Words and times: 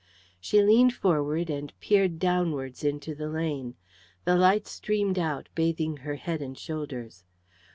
She 0.39 0.63
leaned 0.63 0.95
forward 0.95 1.47
and 1.51 1.79
peered 1.79 2.17
downwards 2.17 2.83
into 2.83 3.13
the 3.13 3.29
lane. 3.29 3.75
The 4.25 4.35
light 4.35 4.65
streamed 4.65 5.19
out, 5.19 5.47
bathing 5.53 5.97
her 5.97 6.15
head 6.15 6.41
and 6.41 6.57
shoulders. 6.57 7.23